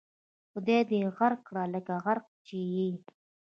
[0.51, 2.87] خدای دې غرق کړه لکه غرق چې یې.